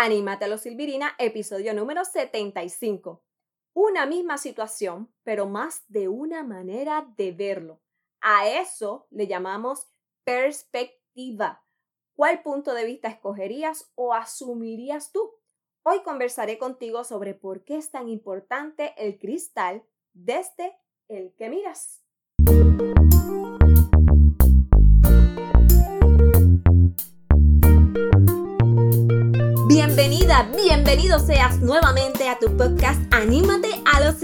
[0.00, 3.20] Anímate a Silvirina, episodio número 75.
[3.74, 7.82] Una misma situación, pero más de una manera de verlo.
[8.20, 9.88] A eso le llamamos
[10.22, 11.64] perspectiva.
[12.14, 15.34] ¿Cuál punto de vista escogerías o asumirías tú?
[15.82, 20.78] Hoy conversaré contigo sobre por qué es tan importante el cristal desde
[21.08, 22.04] el que miras.
[30.44, 34.18] Bienvenido seas nuevamente a tu podcast Anímate a los.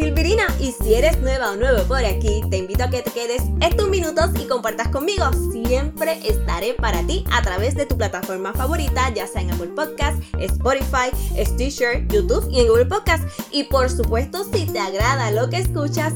[0.61, 3.89] Y si eres nueva o nuevo por aquí, te invito a que te quedes estos
[3.89, 5.25] minutos y compartas conmigo.
[5.53, 10.23] Siempre estaré para ti a través de tu plataforma favorita, ya sea en Apple Podcast,
[10.39, 11.11] Spotify,
[11.45, 13.25] Stitcher, YouTube y en Google Podcast.
[13.51, 16.13] Y por supuesto, si te agrada lo que escuchas,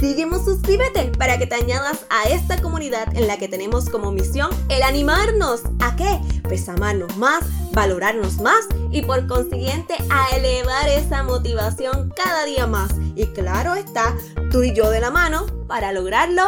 [0.00, 4.50] sígueme, suscríbete para que te añadas a esta comunidad en la que tenemos como misión
[4.68, 5.62] el animarnos.
[5.80, 6.18] ¿A qué?
[6.44, 12.91] Pues amarnos más, valorarnos más y por consiguiente a elevar esa motivación cada día más.
[13.14, 14.16] Y claro está,
[14.50, 16.42] tú y yo de la mano para lograrlo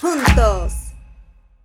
[0.00, 0.72] juntos.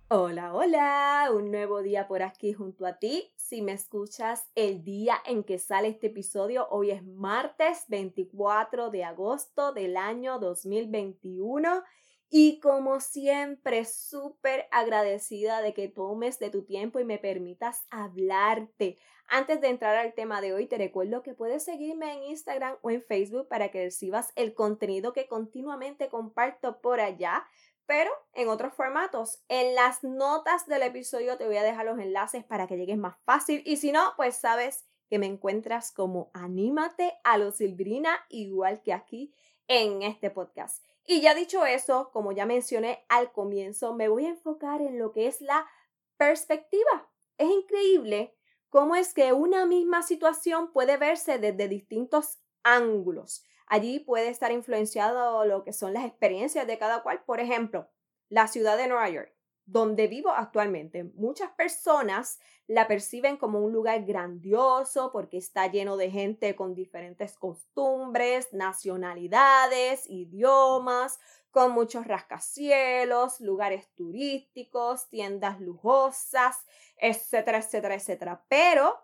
[0.08, 3.32] Hola, hola, un nuevo día por aquí junto a ti.
[3.36, 9.02] Si me escuchas el día en que sale este episodio, hoy es martes 24 de
[9.02, 11.82] agosto del año 2021
[12.28, 18.98] y como siempre, súper agradecida de que tomes de tu tiempo y me permitas hablarte.
[19.28, 22.90] Antes de entrar al tema de hoy, te recuerdo que puedes seguirme en Instagram o
[22.90, 27.46] en Facebook para que recibas el contenido que continuamente comparto por allá,
[27.86, 29.42] pero en otros formatos.
[29.48, 33.16] En las notas del episodio te voy a dejar los enlaces para que llegues más
[33.24, 38.82] fácil y si no, pues sabes que me encuentras como Anímate a los Silbrina, igual
[38.82, 39.32] que aquí
[39.68, 40.84] en este podcast.
[41.06, 45.12] Y ya dicho eso, como ya mencioné al comienzo, me voy a enfocar en lo
[45.12, 45.66] que es la
[46.16, 47.08] perspectiva.
[47.38, 48.34] Es increíble
[48.70, 53.44] cómo es que una misma situación puede verse desde distintos ángulos.
[53.68, 57.22] Allí puede estar influenciado lo que son las experiencias de cada cual.
[57.24, 57.88] Por ejemplo,
[58.28, 59.35] la ciudad de Nueva York
[59.66, 61.04] donde vivo actualmente.
[61.14, 62.38] Muchas personas
[62.68, 70.08] la perciben como un lugar grandioso porque está lleno de gente con diferentes costumbres, nacionalidades,
[70.08, 71.18] idiomas,
[71.50, 76.64] con muchos rascacielos, lugares turísticos, tiendas lujosas,
[76.96, 78.44] etcétera, etcétera, etcétera.
[78.48, 78.96] Pero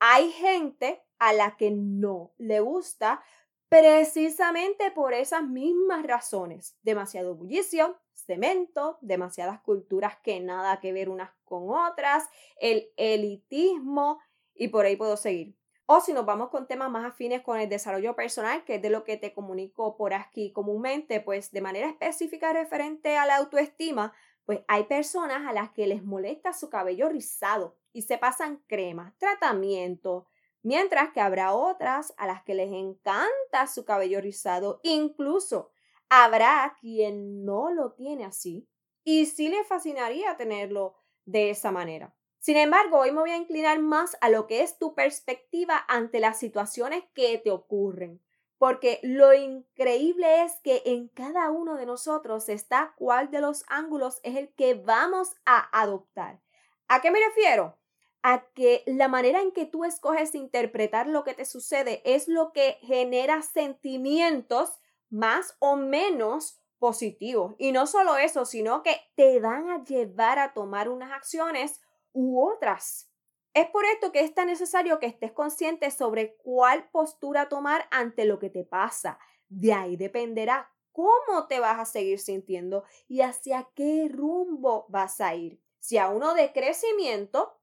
[0.00, 3.22] hay gente a la que no le gusta
[3.68, 6.76] precisamente por esas mismas razones.
[6.82, 12.28] Demasiado bullicio, cemento, demasiadas culturas que nada que ver unas con otras,
[12.60, 14.20] el elitismo
[14.54, 15.56] y por ahí puedo seguir.
[15.86, 18.90] O si nos vamos con temas más afines con el desarrollo personal, que es de
[18.90, 24.12] lo que te comunico por aquí comúnmente, pues de manera específica referente a la autoestima,
[24.44, 29.16] pues hay personas a las que les molesta su cabello rizado y se pasan cremas,
[29.16, 30.26] tratamientos,
[30.62, 35.70] mientras que habrá otras a las que les encanta su cabello rizado, incluso
[36.10, 38.68] Habrá quien no lo tiene así
[39.04, 42.14] y sí le fascinaría tenerlo de esa manera.
[42.38, 46.20] Sin embargo, hoy me voy a inclinar más a lo que es tu perspectiva ante
[46.20, 48.22] las situaciones que te ocurren,
[48.58, 54.20] porque lo increíble es que en cada uno de nosotros está cuál de los ángulos
[54.22, 56.40] es el que vamos a adoptar.
[56.86, 57.76] ¿A qué me refiero?
[58.22, 62.52] A que la manera en que tú escoges interpretar lo que te sucede es lo
[62.52, 64.78] que genera sentimientos
[65.10, 67.54] más o menos positivos.
[67.58, 71.80] Y no solo eso, sino que te van a llevar a tomar unas acciones
[72.12, 73.10] u otras.
[73.54, 78.24] Es por esto que es tan necesario que estés consciente sobre cuál postura tomar ante
[78.24, 79.18] lo que te pasa.
[79.48, 85.34] De ahí dependerá cómo te vas a seguir sintiendo y hacia qué rumbo vas a
[85.34, 85.60] ir.
[85.78, 87.58] Si a uno de crecimiento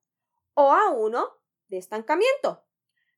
[0.53, 1.29] o a uno
[1.67, 2.63] de estancamiento.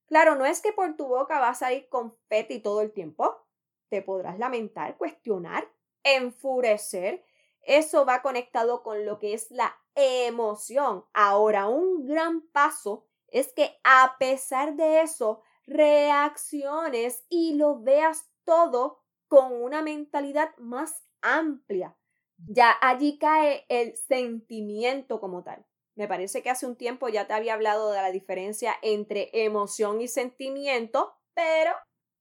[0.06, 3.47] Claro, no es que por tu boca vas a ir confeti todo el tiempo
[3.90, 5.70] te podrás lamentar, cuestionar,
[6.04, 7.24] enfurecer.
[7.62, 11.06] Eso va conectado con lo que es la emoción.
[11.14, 19.04] Ahora, un gran paso es que a pesar de eso, reacciones y lo veas todo
[19.28, 21.98] con una mentalidad más amplia.
[22.38, 25.66] Ya allí cae el sentimiento como tal.
[25.96, 30.00] Me parece que hace un tiempo ya te había hablado de la diferencia entre emoción
[30.00, 31.72] y sentimiento, pero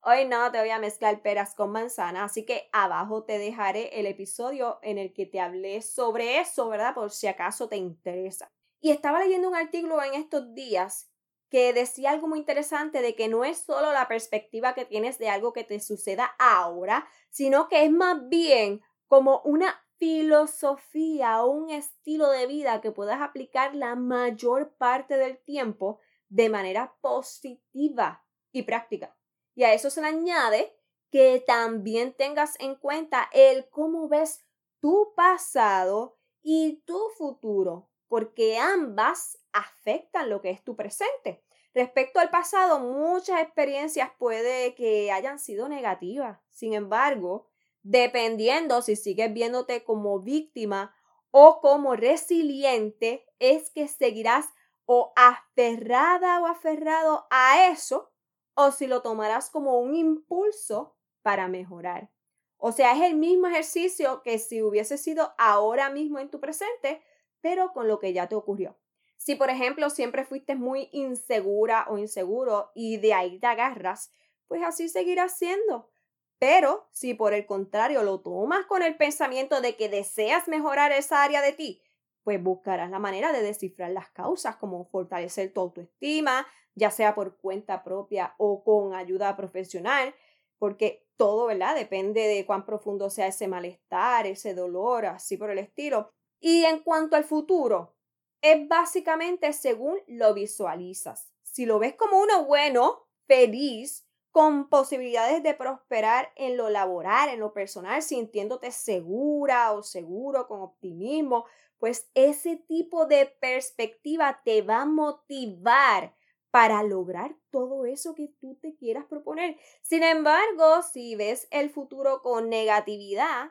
[0.09, 4.07] Hoy no te voy a mezclar peras con manzana, así que abajo te dejaré el
[4.07, 6.95] episodio en el que te hablé sobre eso, ¿verdad?
[6.95, 8.49] Por si acaso te interesa.
[8.81, 11.11] Y estaba leyendo un artículo en estos días
[11.51, 15.29] que decía algo muy interesante de que no es solo la perspectiva que tienes de
[15.29, 21.71] algo que te suceda ahora, sino que es más bien como una filosofía o un
[21.71, 25.99] estilo de vida que puedas aplicar la mayor parte del tiempo
[26.29, 29.17] de manera positiva y práctica.
[29.57, 30.77] Y a eso se le añade
[31.11, 34.45] que también tengas en cuenta el cómo ves
[34.81, 41.43] tu pasado y tu futuro, porque ambas afectan lo que es tu presente.
[41.75, 46.39] Respecto al pasado, muchas experiencias puede que hayan sido negativas.
[46.51, 47.49] Sin embargo,
[47.83, 50.95] dependiendo si sigues viéndote como víctima
[51.31, 54.47] o como resiliente, es que seguirás
[54.85, 58.13] o aferrada o aferrado a eso
[58.57, 62.11] o si lo tomarás como un impulso para mejorar.
[62.57, 67.03] O sea, es el mismo ejercicio que si hubiese sido ahora mismo en tu presente,
[67.41, 68.79] pero con lo que ya te ocurrió.
[69.19, 74.11] Si, por ejemplo, siempre fuiste muy insegura o inseguro y de ahí te agarras,
[74.49, 75.91] pues así seguirás siendo.
[76.39, 81.23] Pero si por el contrario lo tomas con el pensamiento de que deseas mejorar esa
[81.23, 81.83] área de ti,
[82.27, 86.45] pues buscarás la manera de descifrar las causas, como fortalecer tu autoestima,
[86.75, 90.13] ya sea por cuenta propia o con ayuda profesional,
[90.59, 91.77] porque todo, ¿verdad?
[91.77, 96.11] Depende de cuán profundo sea ese malestar, ese dolor, así por el estilo.
[96.41, 97.95] Y en cuanto al futuro,
[98.43, 101.33] es básicamente según lo visualizas.
[101.43, 107.39] Si lo ves como uno bueno, feliz, con posibilidades de prosperar en lo laboral, en
[107.39, 111.47] lo personal, sintiéndote segura o seguro, con optimismo,
[111.79, 116.15] pues ese tipo de perspectiva te va a motivar
[116.51, 119.59] para lograr todo eso que tú te quieras proponer.
[119.83, 123.51] Sin embargo, si ves el futuro con negatividad,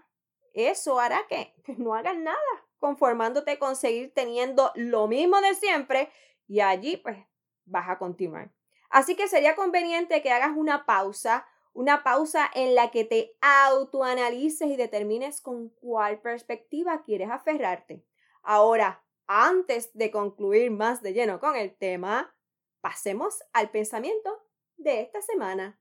[0.54, 2.40] eso hará que no hagas nada
[2.80, 6.10] conformándote con seguir teniendo lo mismo de siempre
[6.48, 7.18] y allí pues
[7.66, 8.52] vas a continuar.
[8.90, 14.70] Así que sería conveniente que hagas una pausa, una pausa en la que te autoanalices
[14.70, 18.06] y determines con cuál perspectiva quieres aferrarte.
[18.48, 22.38] Ahora, antes de concluir más de lleno con el tema,
[22.80, 24.40] pasemos al pensamiento
[24.78, 25.80] de esta semana.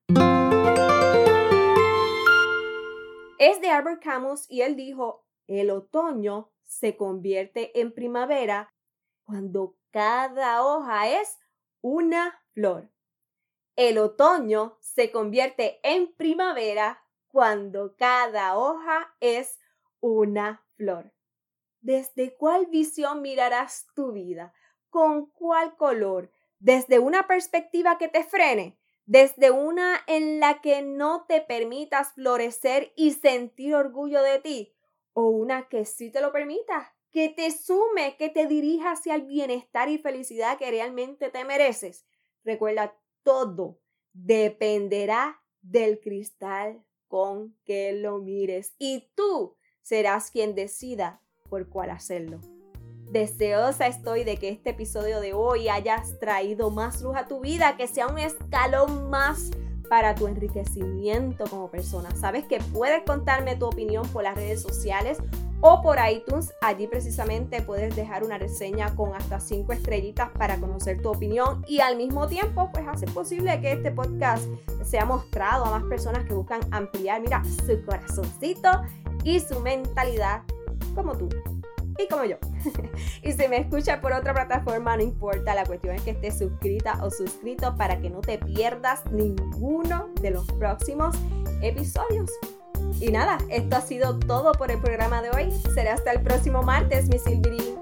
[3.38, 8.72] Es de Albert Camus y él dijo, el otoño se convierte en primavera
[9.24, 11.36] cuando cada hoja es
[11.82, 12.90] una flor.
[13.76, 19.60] El otoño se convierte en primavera cuando cada hoja es
[20.00, 21.13] una flor.
[21.84, 24.52] ¿Desde cuál visión mirarás tu vida?
[24.90, 26.32] ¿Con cuál color?
[26.58, 28.78] ¿Desde una perspectiva que te frene?
[29.06, 34.74] ¿Desde una en la que no te permitas florecer y sentir orgullo de ti?
[35.14, 39.22] o una que sí te lo permita, que te sume, que te dirija hacia el
[39.22, 42.04] bienestar y felicidad que realmente te mereces.
[42.44, 43.80] Recuerda, todo
[44.12, 51.22] dependerá del cristal con que lo mires y tú serás quien decida
[51.54, 52.40] por cuál hacerlo.
[53.12, 57.76] Deseosa estoy de que este episodio de hoy hayas traído más luz a tu vida,
[57.76, 59.52] que sea un escalón más
[59.88, 62.08] para tu enriquecimiento como persona.
[62.16, 65.18] Sabes que puedes contarme tu opinión por las redes sociales
[65.60, 66.52] o por iTunes.
[66.60, 71.78] Allí precisamente puedes dejar una reseña con hasta 5 estrellitas para conocer tu opinión y
[71.78, 74.44] al mismo tiempo pues hacer posible que este podcast
[74.82, 78.70] sea mostrado a más personas que buscan ampliar, mira, su corazoncito
[79.22, 80.42] y su mentalidad
[80.94, 81.28] como tú
[81.98, 82.36] y como yo.
[83.22, 86.98] y si me escucha por otra plataforma, no importa, la cuestión es que estés suscrita
[87.02, 91.16] o suscrito para que no te pierdas ninguno de los próximos
[91.62, 92.30] episodios.
[93.00, 95.50] Y nada, esto ha sido todo por el programa de hoy.
[95.74, 97.76] Será hasta el próximo martes, mi Silviri.